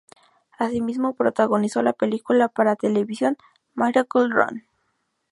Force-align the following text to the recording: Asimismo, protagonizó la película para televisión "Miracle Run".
Asimismo, 0.57 1.13
protagonizó 1.13 1.83
la 1.83 1.93
película 1.93 2.47
para 2.47 2.75
televisión 2.75 3.37
"Miracle 3.75 4.29
Run". 4.29 4.63